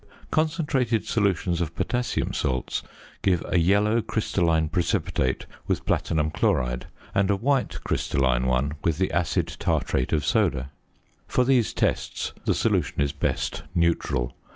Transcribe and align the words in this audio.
Concentrated 0.31 1.05
solutions 1.05 1.61
of 1.61 1.75
potassium 1.75 2.33
salts 2.33 2.81
give 3.21 3.45
a 3.47 3.59
yellow 3.59 4.01
crystalline 4.01 4.67
precipitate 4.67 5.45
with 5.67 5.85
platinum 5.85 6.31
chloride, 6.31 6.87
and 7.13 7.29
a 7.29 7.35
white 7.35 7.77
crystalline 7.83 8.47
one 8.47 8.73
with 8.83 8.97
the 8.97 9.11
acid 9.11 9.55
tartrate 9.59 10.11
of 10.11 10.25
soda. 10.25 10.71
For 11.27 11.43
these 11.45 11.71
tests 11.71 12.33
the 12.45 12.55
solution 12.55 12.99
is 12.99 13.11
best 13.11 13.61
neutral. 13.75 14.33